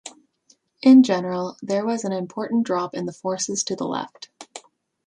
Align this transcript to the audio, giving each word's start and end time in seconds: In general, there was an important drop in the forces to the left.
In 0.81 1.03
general, 1.03 1.57
there 1.61 1.85
was 1.85 2.03
an 2.05 2.11
important 2.11 2.63
drop 2.65 2.95
in 2.95 3.05
the 3.05 3.13
forces 3.13 3.63
to 3.65 3.75
the 3.75 3.85
left. 3.85 4.31